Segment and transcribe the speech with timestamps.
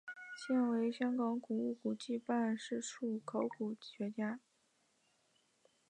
[0.35, 4.39] 现为香港古物古迹办事处考古学家。